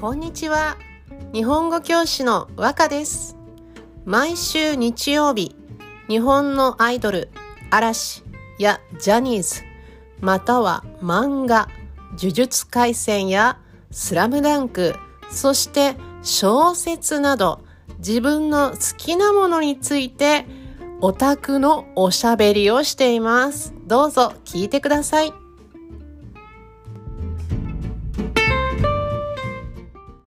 [0.00, 0.78] こんにちは。
[1.34, 3.36] 日本語教師の和歌です。
[4.06, 5.54] 毎週日曜日、
[6.08, 7.28] 日本のアイドル、
[7.70, 8.24] 嵐
[8.58, 9.60] やジャニーズ、
[10.18, 11.68] または漫画、
[12.18, 13.58] 呪術廻戦や
[13.90, 14.94] スラムダンク、
[15.30, 17.60] そして小説など
[17.98, 20.46] 自分の好きなものについて
[21.02, 23.74] オタクのおしゃべりをしています。
[23.86, 25.49] どうぞ聞いてください。